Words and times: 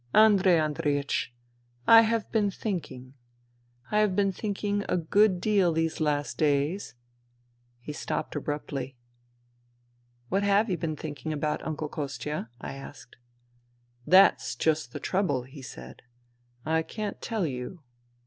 Andrei 0.15 0.57
Andreiech, 0.57 1.27
I 1.85 2.01
have 2.01 2.31
been 2.31 2.49
thinking. 2.49 3.13
I 3.91 3.99
have 3.99 4.15
been 4.15 4.31
thinking 4.31 4.83
a 4.89 4.97
good 4.97 5.39
deal 5.39 5.71
these 5.71 5.99
last 6.01 6.39
days." 6.39 6.95
He 7.79 7.93
stopped 7.93 8.35
abruptly." 8.35 8.97
What 10.29 10.41
have 10.41 10.71
you 10.71 10.77
been 10.79 10.95
thinking 10.95 11.31
about, 11.31 11.63
Uncle 11.63 11.87
Kostia?" 11.87 12.49
I 12.69 12.73
asked." 12.73 13.17
That's 14.17 14.55
just 14.55 14.91
the 14.91 14.99
trouble," 14.99 15.43
he 15.43 15.61
said,'' 15.61 16.01
I 16.65 16.81
can't 16.81 17.21
tell 17.21 17.45
you." 17.45 17.83